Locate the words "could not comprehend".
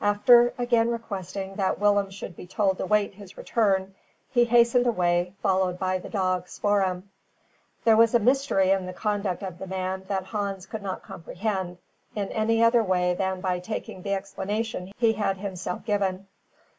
10.64-11.76